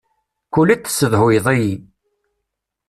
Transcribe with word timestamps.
Kul 0.53 0.69
iḍ 0.73 0.81
tessedhuyeḍ-iyi. 0.81 1.75